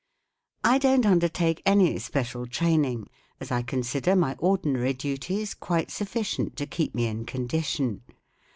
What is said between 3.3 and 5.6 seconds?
as I consider my or¬ dinary duties